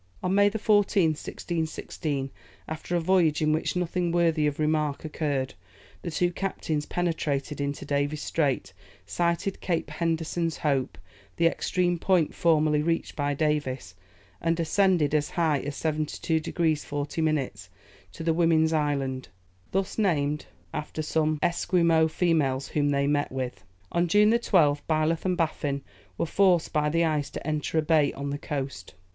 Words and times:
On 0.23 0.33
May 0.33 0.49
14th, 0.49 1.09
1616, 1.21 2.31
after 2.67 2.95
a 2.95 2.99
voyage 2.99 3.39
in 3.43 3.53
which 3.53 3.75
nothing 3.75 4.11
worthy 4.11 4.47
of 4.47 4.57
remark 4.57 5.05
occurred, 5.05 5.53
the 6.01 6.09
two 6.09 6.31
captains 6.31 6.87
penetrated 6.87 7.61
into 7.61 7.85
Davis' 7.85 8.23
Strait, 8.23 8.73
sighted 9.05 9.61
Cape 9.61 9.91
Henderson's 9.91 10.57
Hope, 10.57 10.97
the 11.37 11.45
extreme 11.45 11.99
point 11.99 12.33
formerly 12.33 12.81
reached 12.81 13.15
by 13.15 13.35
Davis, 13.35 13.93
and 14.41 14.59
ascended 14.59 15.13
as 15.13 15.29
high 15.29 15.59
as 15.59 15.75
72 15.75 16.39
degrees 16.39 16.83
40 16.83 17.21
minutes 17.21 17.69
to 18.11 18.23
the 18.23 18.33
Women's 18.33 18.73
Island, 18.73 19.27
thus 19.71 19.99
named 19.99 20.47
after 20.73 21.03
some 21.03 21.37
Esquimaux 21.43 22.07
females 22.07 22.69
whom 22.69 22.89
they 22.89 23.05
met 23.05 23.31
with. 23.31 23.63
On 23.91 24.07
June 24.07 24.31
12th, 24.31 24.81
Byleth 24.89 25.25
and 25.25 25.37
Baffin 25.37 25.83
were 26.17 26.25
forced 26.25 26.73
by 26.73 26.89
the 26.89 27.05
ice 27.05 27.29
to 27.29 27.45
enter 27.47 27.77
a 27.77 27.83
bay 27.83 28.11
on 28.13 28.31
the 28.31 28.39
coast. 28.39 28.95